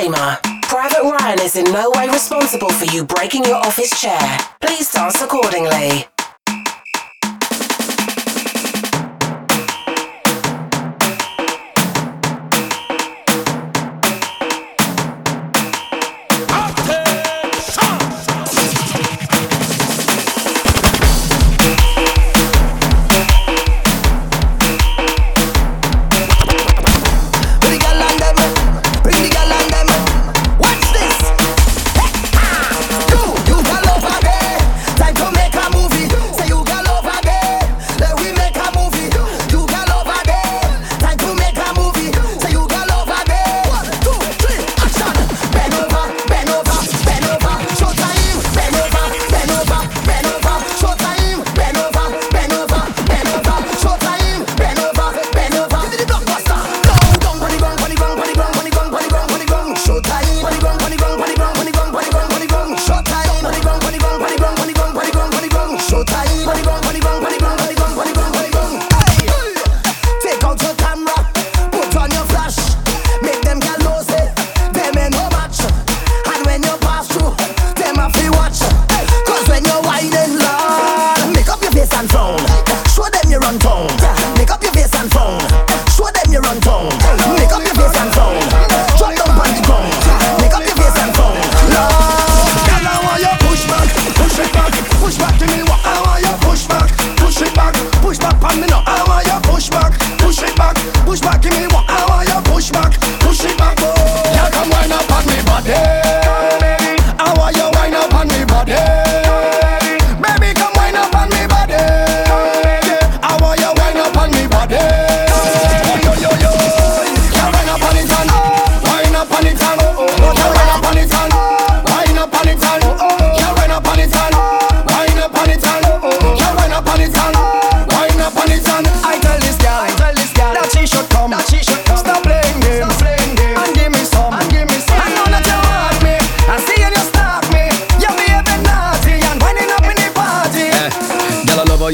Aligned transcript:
Disclaimer 0.00 0.38
Private 0.62 1.02
Ryan 1.02 1.40
is 1.40 1.56
in 1.56 1.64
no 1.72 1.90
way 1.90 2.08
responsible 2.08 2.70
for 2.70 2.86
you 2.86 3.04
breaking 3.04 3.44
your 3.44 3.56
office 3.56 3.90
chair. 4.00 4.38
Please 4.60 4.90
dance 4.90 5.20
accordingly. 5.20 6.09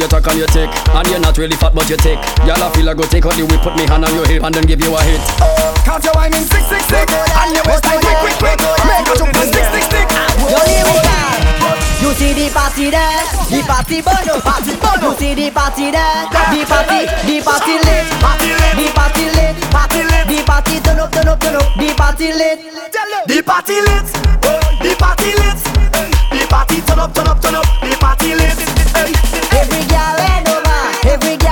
you 0.00 0.08
talk 0.08 0.26
and 0.26 0.38
you 0.38 0.46
tick. 0.46 0.70
And 0.92 1.06
you're 1.08 1.20
not 1.20 1.36
really 1.38 1.56
fat 1.56 1.74
but 1.74 1.88
you 1.88 1.96
tick. 1.96 2.18
Y'all 2.44 2.60
I 2.60 2.70
feel 2.74 2.88
I 2.88 2.94
go 2.94 3.04
take 3.04 3.26
on 3.26 3.38
you, 3.38 3.46
we 3.46 3.56
put 3.58 3.76
me 3.76 3.86
hand 3.86 4.04
on 4.04 4.14
your 4.14 4.26
hip 4.26 4.42
And 4.42 4.54
then 4.54 4.64
give 4.66 4.80
you 4.80 4.94
a 4.94 5.00
hit. 5.02 5.20
Count 5.84 6.04
your 6.04 6.14
wine 6.14 6.34
in 6.34 6.44
six, 6.44 6.64
six, 6.68 6.84
six 6.86 7.06
And 7.12 7.50
you 7.50 7.60
your 7.60 7.64
waistline 7.66 8.00
quick, 8.00 8.18
quick, 8.20 8.38
quick. 8.38 8.58
Make 8.84 9.08
a 9.08 9.14
jump 9.16 9.34
and 9.34 9.48
six 9.50 9.64
six 9.72 9.84
six. 9.88 10.06
Yo, 10.46 10.58
here 10.68 10.84
we 10.84 10.96
go 11.00 11.16
you 12.06 12.12
see 12.14 12.32
the 12.34 12.52
party 12.54 12.90
there, 12.90 13.24
the 13.50 13.64
party 13.66 14.00
bono, 14.00 14.36
oh, 14.36 14.40
party 14.40 14.76
bono. 14.76 15.10
Oh. 15.10 15.10
You 15.10 15.18
see 15.18 15.34
the 15.34 15.50
party 15.50 15.90
there, 15.90 16.28
the 16.30 16.62
party, 16.68 17.08
the 17.26 17.42
party 17.42 17.74
lit, 17.82 18.06
party 18.22 18.52
lit, 18.52 18.76
the 18.78 18.86
party 18.94 19.24
lit, 19.34 19.56
party 19.74 20.02
lit, 20.04 20.26
the 20.28 20.44
party 20.46 20.78
turn 20.80 21.00
up, 21.00 21.10
turn 21.10 21.26
up, 21.26 21.40
turn 21.40 21.56
up, 21.56 21.66
the 21.74 21.94
party 21.96 22.30
lit, 22.30 22.60
the 23.26 23.42
party 23.42 23.80
lit, 23.80 24.06
the 24.84 24.94
party 24.98 25.32
lit. 25.34 26.15
The 26.36 26.46
party 26.48 26.82
turn 26.82 26.98
up, 26.98 27.14
turn 27.14 27.28
up, 27.28 27.40
turn 27.40 27.54
up. 27.54 27.64
The 27.80 27.96
party 27.98 28.34
lit. 28.34 28.58
Every 29.56 29.82
girl 29.88 30.16
eh, 30.20 30.28
head 30.28 30.48
over, 30.48 31.08
every 31.08 31.36
girl. 31.38 31.45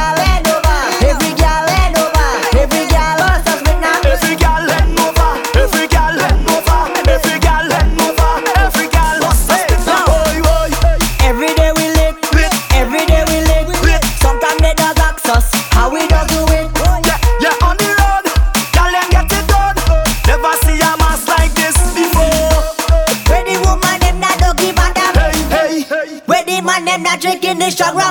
They 27.64 27.70
struggle. 27.70 28.03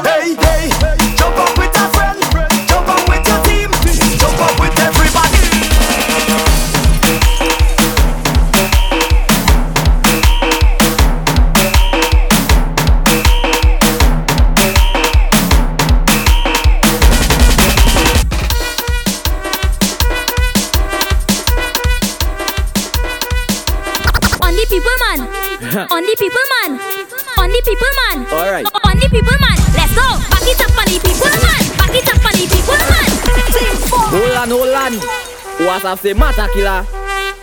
Say 35.98 36.14
Mata 36.14 36.48
Killer. 36.54 36.86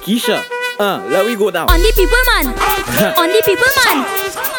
Keisha. 0.02 0.42
Uh, 0.78 1.04
let 1.08 1.24
we 1.26 1.36
go 1.36 1.50
down. 1.50 1.68
On 1.68 1.78
the 1.78 1.92
people 1.94 2.22
man. 2.32 2.46
on 3.18 3.28
the 3.28 3.42
people 3.44 3.70
man. 3.84 4.00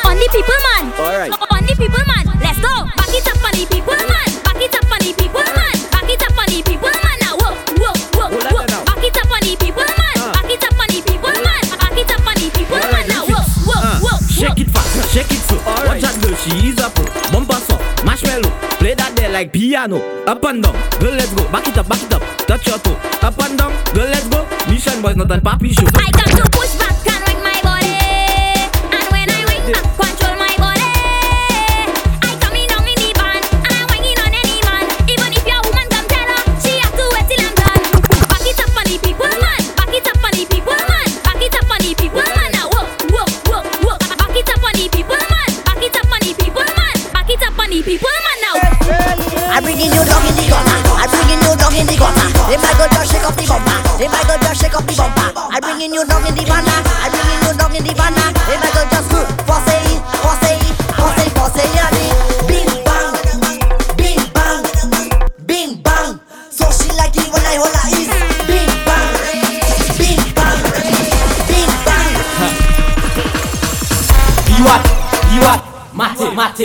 On 0.06 0.16
the 0.16 0.28
people 0.30 0.60
man. 0.70 0.86
Alright. 1.02 1.32
On 1.34 1.66
the 1.66 1.74
people 1.76 2.04
man. 2.06 2.26
Let's 2.40 2.60
go. 2.62 2.86
Back 2.96 3.10
it 3.10 3.28
up 3.28 3.42
on 3.42 3.52
the 3.58 3.66
people 3.66 3.98
man. 3.98 4.30
Back 4.46 4.62
it 4.62 4.76
up 4.76 4.92
on 4.92 5.00
the 5.02 5.12
people 5.18 5.42
man. 5.42 5.76
Back 5.90 6.10
it 6.10 6.22
up 6.22 6.38
on 6.38 6.46
the 6.46 6.62
people 6.62 6.94
man. 6.94 7.18
Now 7.26 7.34
whoa, 7.42 7.58
whoa, 7.82 7.94
whoa, 8.14 8.30
whoa. 8.54 8.86
Back 8.86 9.02
it 9.02 9.18
up 9.18 9.32
on 9.34 9.42
the 9.42 9.54
people 9.58 9.82
man. 9.82 10.18
Back 10.30 10.52
it 10.52 10.62
up 10.62 10.78
on 10.78 10.88
the 10.94 11.00
people 11.02 11.34
man. 11.42 11.64
Back 11.74 11.98
it 11.98 12.12
up 12.14 12.28
on 12.28 12.36
the 12.38 12.48
people 12.54 12.78
man. 12.78 13.06
Now 13.10 13.26
whoa, 13.26 13.42
whoa, 13.66 13.82
whoa. 14.06 14.18
Shake 14.30 14.62
it 14.62 14.70
fast, 14.70 14.94
shake 15.10 15.32
it 15.34 15.42
slow. 15.50 15.58
Watch 15.90 16.06
that 16.06 16.16
girl, 16.22 16.36
she 16.38 16.70
is 16.70 16.78
a 16.78 16.88
pro. 16.94 17.06
Bumper 17.34 17.58
song, 17.66 17.82
marshmallow. 18.06 18.54
Play 18.78 18.94
that 18.94 19.16
there 19.18 19.34
like 19.34 19.52
piano. 19.52 19.98
Up 20.30 20.44
and 20.46 20.62
down, 20.62 20.78
girl, 21.02 21.18
let's 21.18 21.34
go. 21.34 21.50
Back 21.50 21.66
it 21.68 21.78
up, 21.82 21.90
back 21.90 22.04
it 22.06 22.14
up. 22.14 22.22
Touch 22.46 22.68
your 22.68 22.78
toe. 22.78 22.98
Up 23.22 23.38
and 23.42 23.58
down, 23.58 23.71
girl, 23.94 24.08
let's 24.10 24.28
go. 24.28 24.48
Mission 24.70 25.02
boys, 25.02 25.16
not 25.16 25.32
an 25.32 25.42
papi 25.42 25.74
show. 25.74 25.88
I 25.96 26.10
got 26.12 26.32
to 26.38 26.50
push 26.52 26.71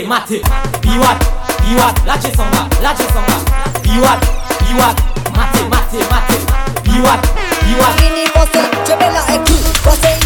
maté, 0.04 0.06
maté. 0.06 0.42
Biwat, 0.82 1.18
biwat, 1.64 1.94
lâchez 2.06 2.34
s'en 2.36 2.44
va, 2.52 2.68
lâchez 2.82 3.08
s'en 3.08 3.20
va. 3.20 3.80
Biwat, 3.82 4.20
biwat, 4.60 4.96
maté, 5.34 5.64
maté, 5.70 5.98
maté. 6.10 6.36
Biwat, 6.84 7.20
biwat. 7.64 8.00
Mini 8.00 8.26
bossé, 8.34 8.58
eh, 8.58 8.76
je 8.84 8.92
vais 8.92 9.12
la 9.12 9.34
équipe, 9.34 9.56
eh, 9.64 9.88
bossé. 9.88 10.08
Eh, 10.20 10.25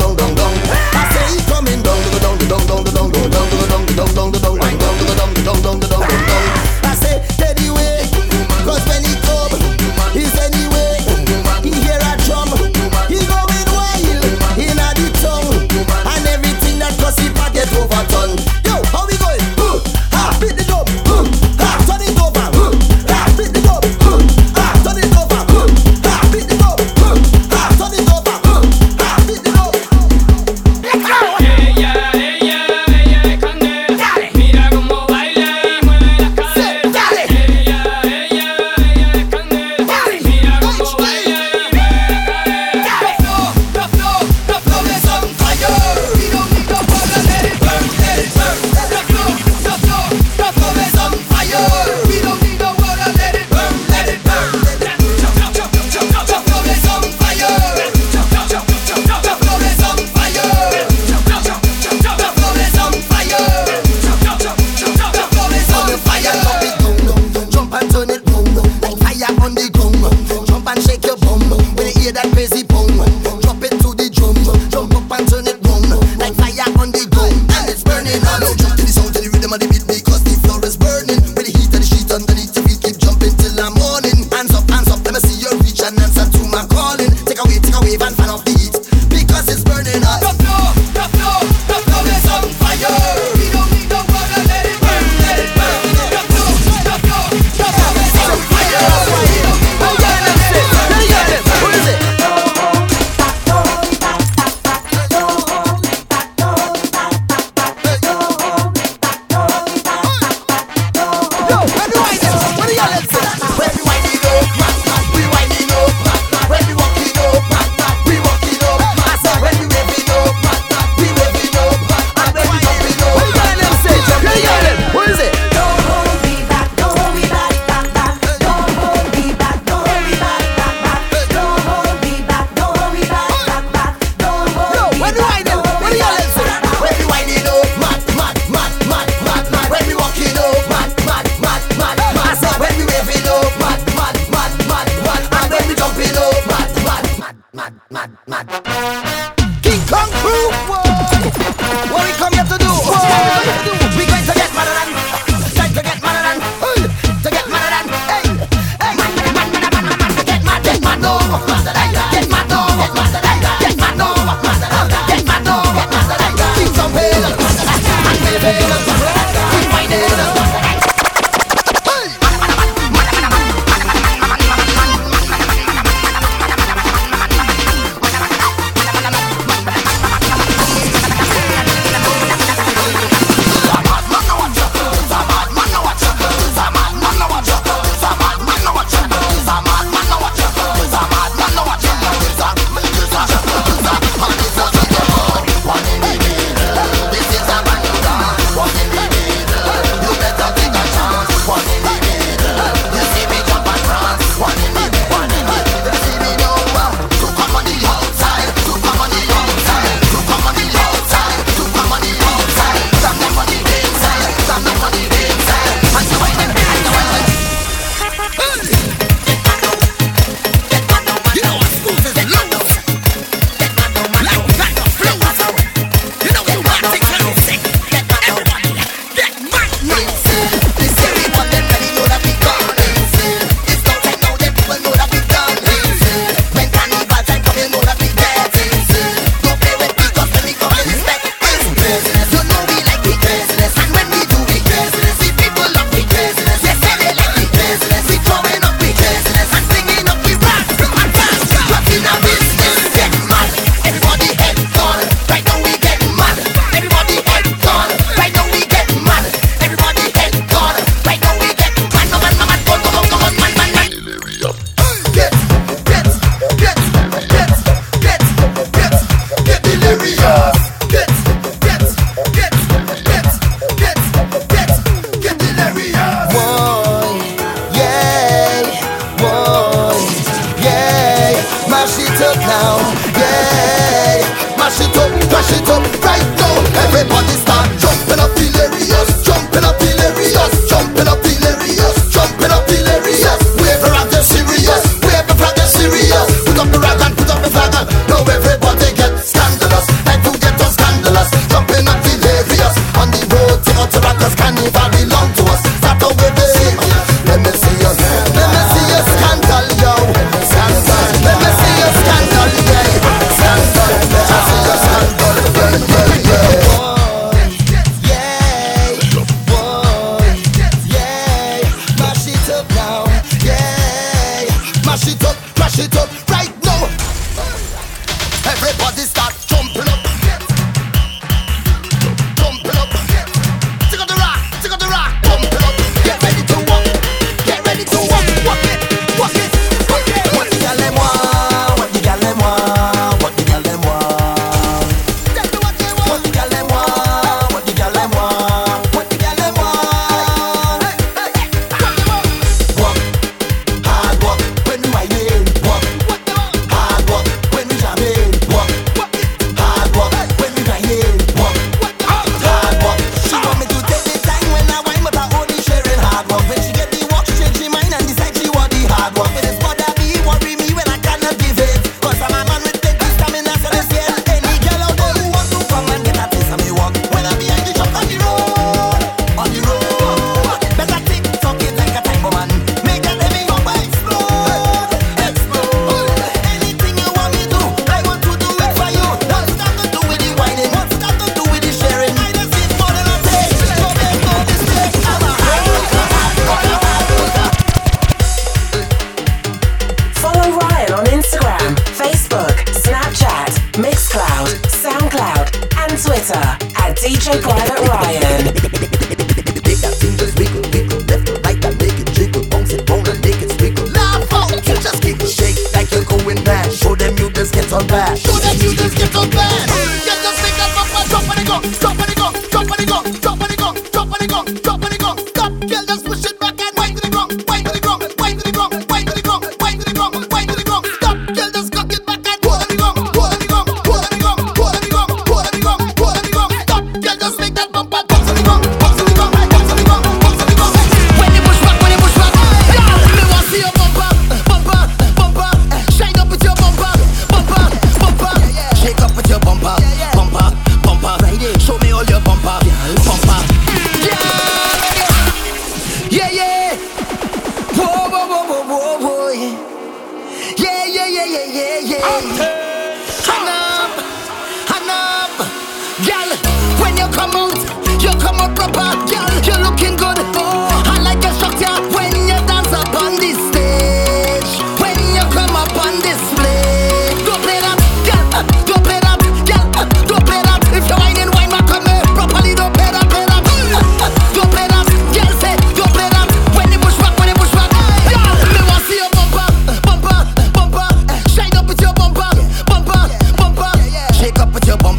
now. 282.61 283.10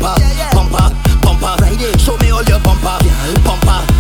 Bumper, 0.03 0.19
bumper, 0.53 0.91
bumper. 1.23 1.99
Show 1.99 2.17
me 2.19 2.31
all 2.31 2.43
your 2.45 2.59
bumper, 2.61 2.99
bumper. 3.45 3.92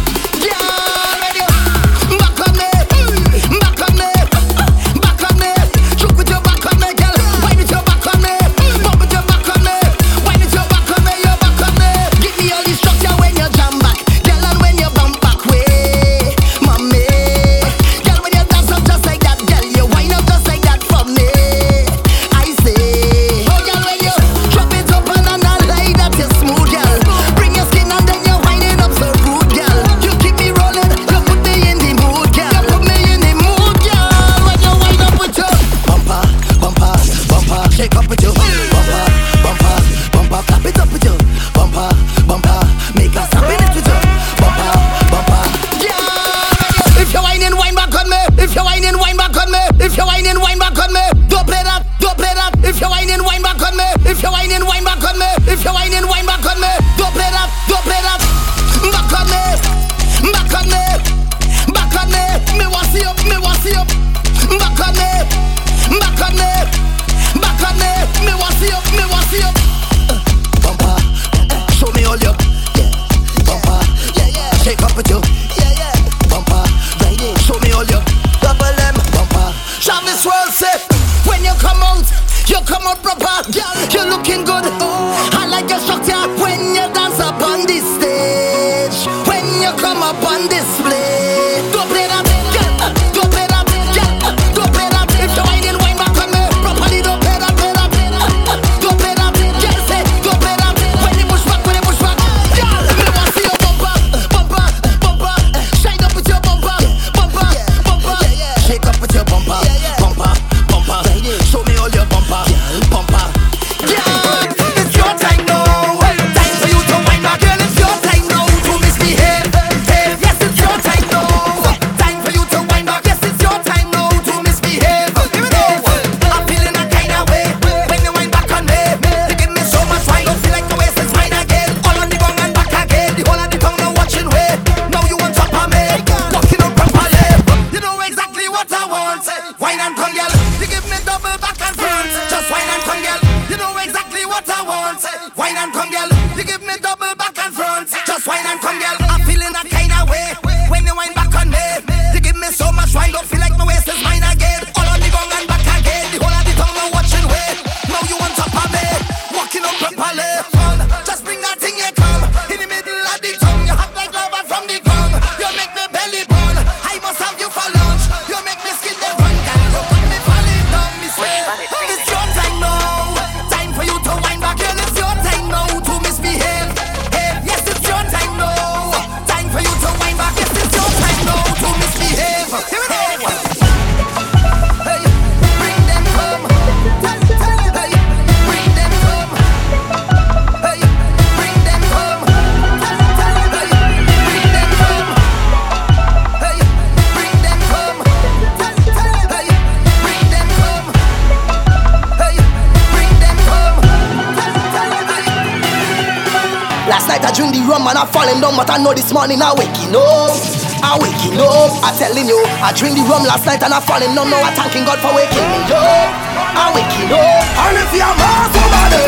This 208.92 209.08
morning 209.10 209.40
I 209.40 209.56
waking 209.56 209.96
up. 209.96 210.36
I 210.84 211.00
waking 211.00 211.40
up. 211.40 211.72
I 211.80 211.96
telling 211.96 212.28
you, 212.28 212.36
I 212.60 212.76
drink 212.76 212.92
the 212.92 213.04
rum 213.08 213.24
last 213.24 213.48
night 213.48 213.64
and 213.64 213.72
I 213.72 213.80
falling 213.80 214.12
numb. 214.12 214.28
Now 214.28 214.44
I 214.44 214.52
thanking 214.52 214.84
God 214.84 215.00
for 215.00 215.08
waking 215.16 215.48
me 215.48 215.64
up. 215.72 216.12
I 216.52 216.68
waking 216.76 217.08
up. 217.08 217.44
And 217.56 217.80
if 217.80 217.88
you're 217.88 218.04
mad 218.04 218.52
somebody, 218.52 219.04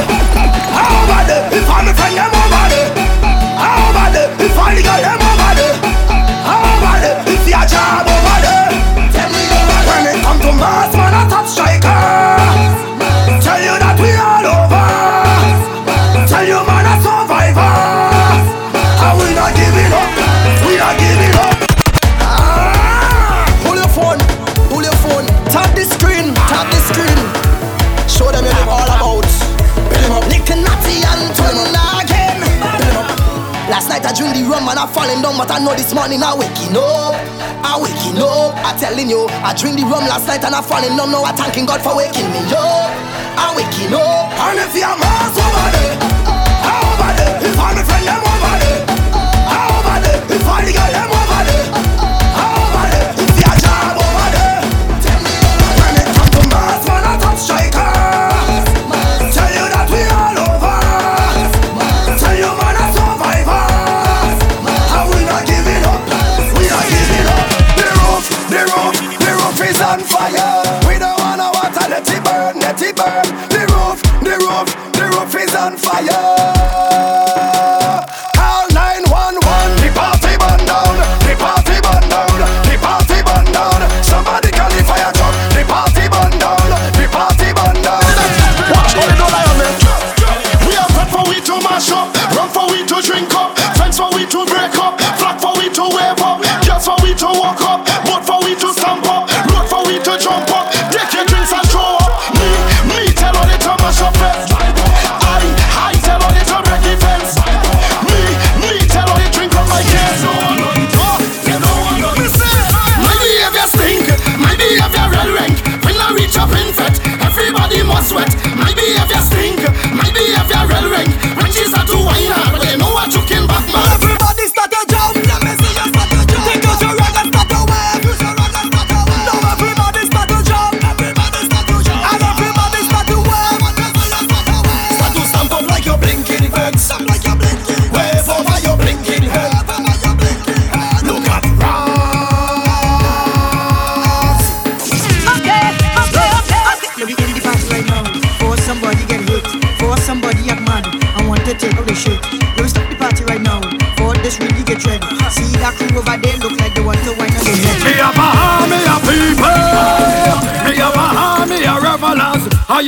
how? 0.72 1.04
If 1.52 1.68
I'm 1.68 1.84
a 1.84 1.92
friend, 1.92 2.16
I'm 2.16 2.32
over 2.32 2.64
there. 2.72 2.90
How? 3.60 3.92
If 4.40 4.56
I 4.56 4.72
legal, 4.72 5.04
I'm 5.04 5.20
over 5.20 5.52
there. 5.52 5.76
How 6.48 6.64
over 6.64 6.96
there? 7.04 7.20
If 7.28 7.44
you're 7.44 7.68
job 7.68 8.08
over 8.08 8.38
there. 8.40 8.72
Tell 9.12 9.28
me. 9.28 9.44
When 9.84 10.08
it 10.08 10.16
come 10.24 10.40
to 10.48 10.52
mass, 10.56 10.96
man, 10.96 11.12
I 11.12 11.28
top 11.28 11.44
striker. 11.44 12.33
drink 34.14 34.38
the 34.38 34.42
rum 34.46 34.68
and 34.70 34.78
I'm 34.78 34.88
falling 34.94 35.20
down, 35.20 35.36
but 35.36 35.50
I 35.50 35.58
know 35.58 35.74
this 35.74 35.92
morning 35.92 36.22
I 36.22 36.34
waking 36.38 36.78
up. 36.78 37.14
I 37.66 37.74
waking 37.82 38.22
up. 38.22 38.54
I 38.62 38.70
telling 38.78 39.10
you, 39.10 39.26
I 39.42 39.52
drink 39.58 39.76
the 39.76 39.84
rum 39.84 40.06
last 40.06 40.26
night 40.26 40.44
and 40.46 40.54
I'm 40.54 40.62
falling 40.62 40.94
down. 40.96 41.10
Now 41.10 41.26
I 41.26 41.32
thanking 41.34 41.66
God 41.66 41.82
for 41.82 41.96
waking 41.98 42.30
me 42.30 42.40
up. 42.54 42.90
I 43.34 43.50
waking 43.58 43.94
up. 43.94 44.30
And 44.38 44.58
if 44.62 44.74
you're 44.74 44.96
mass 45.02 45.34
over 45.34 45.68
there, 45.74 45.98
I 45.98 46.74
over 46.78 47.12
there. 47.18 47.34
If 47.50 47.58
I'm 47.58 47.74
a 47.74 47.82
friend, 47.82 48.06
I'm 48.06 48.22
over 48.22 48.56
there. 48.62 48.82
I 49.50 49.58
over 49.74 49.98
there. 50.06 50.20
If 50.30 50.46
I 50.46 50.58
the 50.62 50.72
girl, 50.72 50.94
I'm 50.94 51.13
is 69.74 69.80
on 69.82 70.00
fire. 70.00 70.62
We 70.88 70.98
don't 70.98 71.18
wanna 71.18 71.50
water, 71.52 71.86
let 71.88 72.08
it 72.08 72.24
burn, 72.24 72.58
let 72.60 72.80
it 72.80 72.96
burn. 72.96 73.26
The 73.48 73.62
roof, 73.72 73.98
the 74.22 74.36
roof, 74.44 74.68
the 74.92 75.04
roof 75.14 75.34
is 75.34 75.54
on 75.54 75.76
fire. 75.76 77.23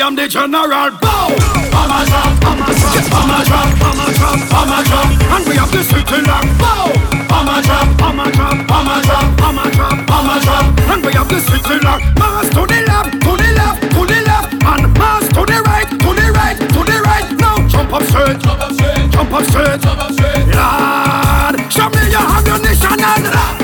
am 0.06 0.14
the 0.14 0.28
general. 0.28 0.90
Bow! 1.02 1.34
Bomber 1.74 2.04
drop, 2.06 2.30
bomber 2.38 2.70
drop, 2.78 3.10
bomber 3.10 3.42
drop, 3.42 3.68
bomber 3.82 4.12
drop, 4.14 4.38
bomber 4.50 4.82
drop. 4.86 5.08
And 5.34 5.44
we 5.48 5.54
have 5.58 5.72
the 5.72 5.82
city 5.82 6.20
lock. 6.22 6.46
Bow! 6.62 6.94
Bomber 7.26 7.60
drop, 7.66 7.88
bomber 7.98 8.30
drop, 8.30 8.56
bomber 8.70 9.02
drop, 9.02 9.26
bomber 9.36 9.70
drop, 9.74 10.06
bomber 10.06 10.38
drop. 10.46 10.64
And 10.94 11.04
we 11.04 11.12
have 11.12 11.28
the 11.28 11.40
city 11.40 11.78
lock. 11.82 12.00
Mass 12.22 12.46
to 12.54 12.62
the 12.70 12.80
left, 12.86 13.12
to 13.18 13.32
the 13.34 13.50
left, 13.58 13.82
to 13.82 14.02
the 14.06 14.18
left. 14.30 14.54
And 14.54 14.84
mass 14.94 15.26
to 15.34 15.42
the 15.42 15.58
right, 15.66 15.90
to 15.90 16.10
the 16.14 16.26
right, 16.38 16.58
to 16.58 16.80
the 16.86 16.96
right. 17.02 17.26
Now 17.42 17.66
jump 17.66 17.92
up 17.92 18.02
straight, 18.06 18.38
jump 18.38 18.62
up 18.62 18.72
straight, 18.78 19.10
jump 19.10 19.34
up 19.34 19.42
straight. 19.42 20.46
Lord, 20.54 21.54
show 21.72 21.88
me 21.90 22.02
your 22.14 22.22
ammunition 22.22 23.00
and 23.02 23.26
rock. 23.34 23.55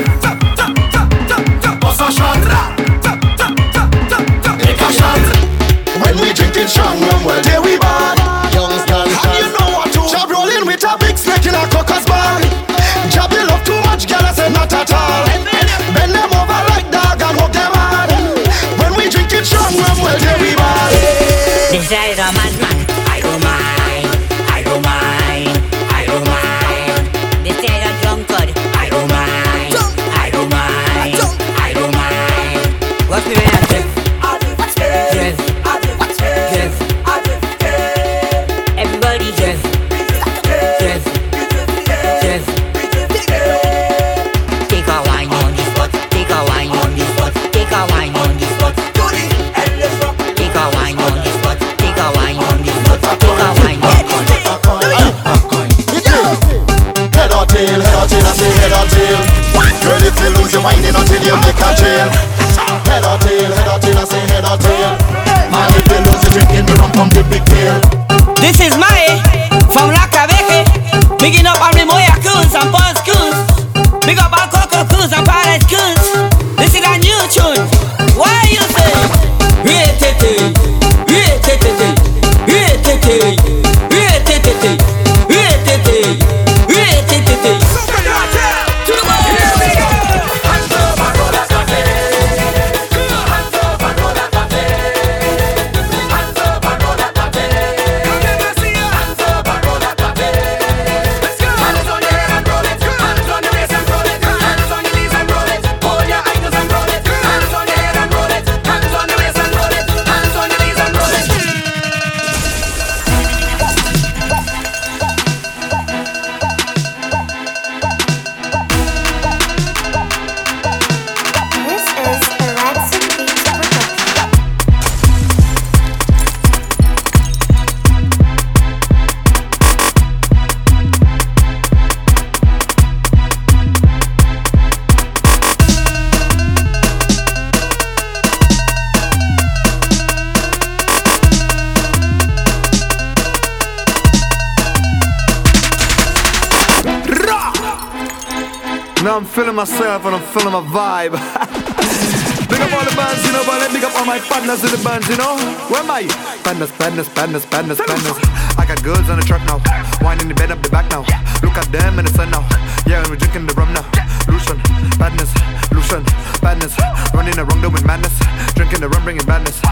feeling 149.53 149.69
myself 149.69 150.05
and 150.05 150.15
I'm 150.15 150.21
feeling 150.33 150.53
my 150.53 150.65
vibe. 150.65 151.13
big 152.49 152.61
up 152.61 152.73
all 152.73 152.85
the 152.85 152.95
bands, 152.95 153.21
you 153.25 153.33
know, 153.33 153.43
but 153.45 153.61
let 153.61 153.71
big 153.71 153.83
up 153.83 153.93
all 153.95 154.05
my 154.05 154.19
partners 154.19 154.63
in 154.63 154.71
the 154.71 154.81
bands, 154.83 155.07
you 155.07 155.17
know. 155.17 155.37
Where 155.69 155.81
am 155.81 155.91
I? 155.91 156.07
Partners, 156.43 156.71
partners, 156.71 157.09
partners, 157.09 157.45
partners, 157.45 157.77
partners. 157.77 158.17
I 158.57 158.65
got 158.65 158.81
girls 158.83 159.09
on 159.09 159.19
the 159.19 159.25
truck 159.25 159.43
now, 159.45 159.61
winding 160.01 160.27
the 160.27 160.33
bed 160.33 160.51
up 160.51 160.61
the 160.61 160.69
back 160.69 160.89
now. 160.89 161.01
Look 161.45 161.57
at 161.57 161.69
them 161.71 161.99
in 161.99 162.05
the 162.05 162.11
sun 162.11 162.31
now. 162.31 162.41
Yeah, 162.87 163.01
and 163.01 163.09
we're 163.09 163.17
drinking 163.17 163.45
the 163.45 163.53
rum 163.53 163.73
now. 163.73 163.85
Lucian, 164.27 164.57
badness, 164.97 165.29
Lucian, 165.71 166.03
badness. 166.41 166.73
Running 167.13 167.37
around 167.37 167.61
doing 167.61 167.85
madness, 167.85 168.15
drinking 168.55 168.81
the 168.81 168.89
rum, 168.89 169.03
bringing 169.03 169.25
badness 169.25 169.62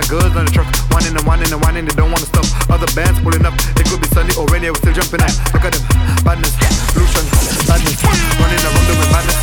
got 0.00 0.08
girls 0.10 0.36
on 0.36 0.44
the 0.46 0.50
truck. 0.50 0.68
One 0.94 1.04
in 1.06 1.14
the 1.14 1.22
one 1.26 1.42
in 1.42 1.50
the 1.50 1.58
one 1.58 1.76
in 1.76 1.84
they 1.84 1.94
don't 1.94 2.10
wanna 2.12 2.26
stop. 2.26 2.46
Other 2.70 2.86
bands 2.94 3.18
pulling 3.20 3.44
up, 3.44 3.54
it 3.74 3.86
could 3.90 4.00
be 4.00 4.06
sunny 4.14 4.30
or 4.38 4.46
rainy, 4.46 4.70
we're 4.70 4.78
still 4.78 4.94
jumping 4.94 5.22
out. 5.22 5.34
Look 5.50 5.64
at 5.66 5.74
them, 5.74 5.82
badness, 6.22 6.54
pollution, 6.94 7.26
badness, 7.66 7.98
running 8.38 8.62
around 8.62 8.86
them 8.86 8.98
with 8.98 9.10
badness. 9.10 9.38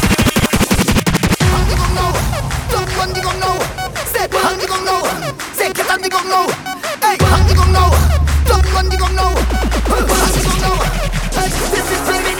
Hey, 11.35 11.51
this 11.51 11.91
is 11.91 12.34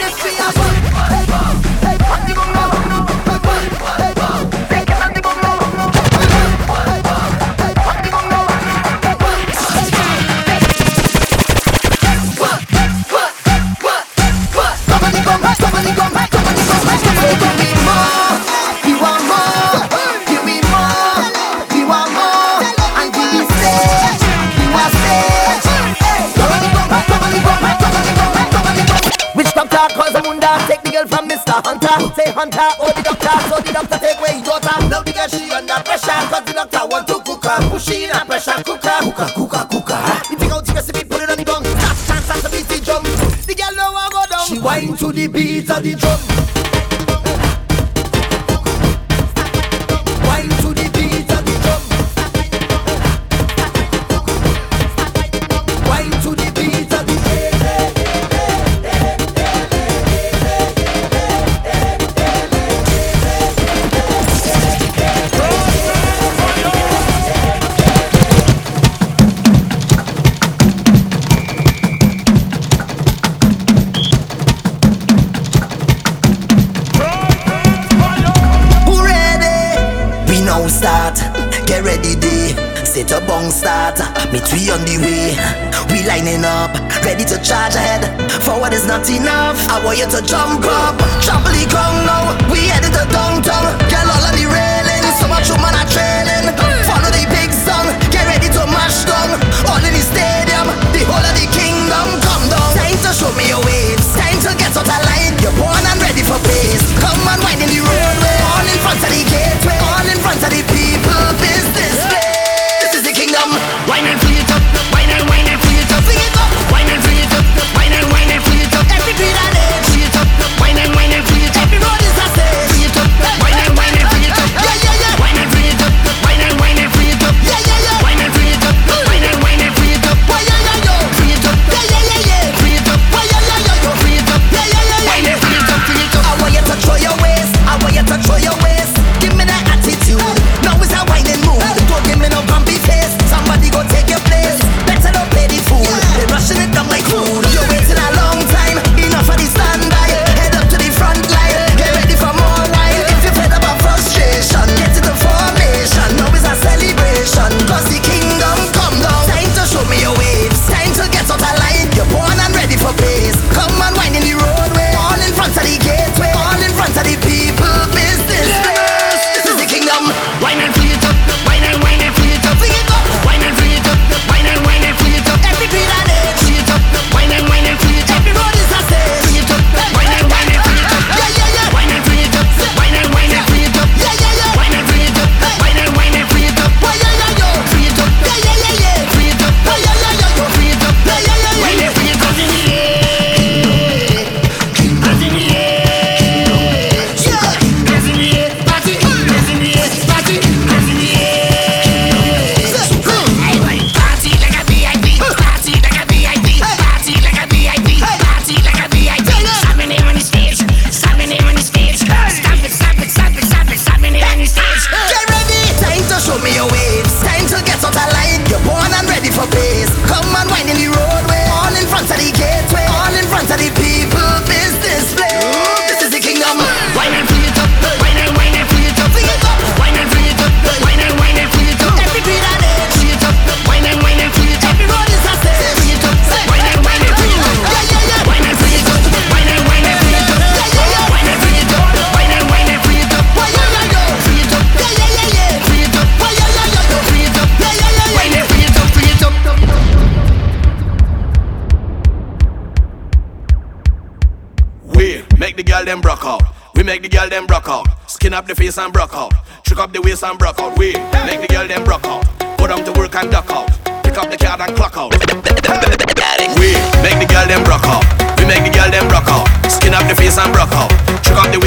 hunter 32.36 32.68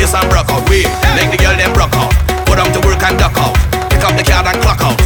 face 0.09 0.17
and 0.17 0.29
broke 0.33 0.49
out. 0.49 0.65
We 0.73 0.89
make 1.13 1.29
the 1.29 1.37
girl 1.37 1.53
them 1.53 1.73
broke 1.77 1.93
out. 1.93 2.13
Put 2.49 2.57
them 2.57 2.73
to 2.73 2.81
work 2.89 3.05
and 3.05 3.21
duck 3.21 3.37
out. 3.37 3.53
Pick 3.93 4.01
up 4.01 4.17
the 4.17 4.25
card 4.25 4.49
and 4.49 4.57
clock 4.65 4.81
out. 4.81 4.97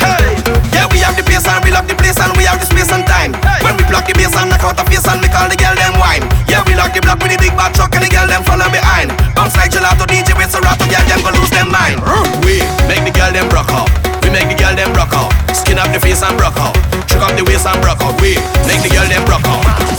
Hey, 0.00 0.32
yeah, 0.72 0.88
we 0.88 1.04
have 1.04 1.12
the 1.12 1.24
place 1.28 1.44
and 1.44 1.60
we 1.60 1.68
love 1.68 1.84
the 1.84 1.96
place 1.96 2.16
and 2.16 2.32
we 2.40 2.48
have 2.48 2.56
the 2.56 2.64
space 2.64 2.88
and 2.88 3.04
time. 3.04 3.36
Hey. 3.44 3.60
When 3.60 3.76
we 3.76 3.84
block 3.84 4.08
the 4.08 4.16
bass 4.16 4.32
and 4.32 4.48
knock 4.48 4.64
out 4.64 4.80
the 4.80 4.84
face 4.88 5.04
and 5.04 5.20
make 5.20 5.36
all 5.36 5.48
the 5.52 5.60
girl 5.60 5.76
them 5.76 6.00
whine. 6.00 6.24
Yeah, 6.48 6.64
we 6.64 6.72
lock 6.72 6.96
the 6.96 7.04
block 7.04 7.20
with 7.20 7.36
the 7.36 7.38
big 7.38 7.52
bad 7.52 7.76
truck 7.76 7.92
and 7.92 8.00
the 8.00 8.08
girl 8.08 8.24
them 8.24 8.40
follow 8.48 8.68
behind. 8.72 9.12
Bounce 9.36 9.56
like 9.60 9.76
gelato 9.76 10.08
DJ 10.08 10.32
with 10.32 10.48
Serato, 10.48 10.88
girl 10.88 11.04
them 11.04 11.20
go 11.20 11.30
lose 11.36 11.52
them 11.52 11.68
mind. 11.68 12.00
We 12.40 12.64
make 12.88 13.04
the 13.04 13.12
girl 13.12 13.32
them 13.36 13.52
broke 13.52 13.72
out. 13.76 13.92
We 14.24 14.32
make 14.32 14.48
the 14.48 14.56
girl 14.56 14.72
them 14.72 14.88
broke 14.96 15.12
out. 15.12 15.36
Skin 15.52 15.76
up 15.76 15.92
the 15.92 16.00
face 16.00 16.24
and 16.24 16.32
broke 16.40 16.56
out. 16.56 16.72
Trick 17.04 17.20
up 17.20 17.36
the 17.36 17.44
waist 17.44 17.68
and 17.68 17.76
broke 17.84 18.00
out. 18.00 18.16
We 18.24 18.40
make 18.64 18.80
the 18.80 18.88
girl 18.88 19.04
them 19.04 19.20
broke 19.28 19.44
out. 19.44 19.95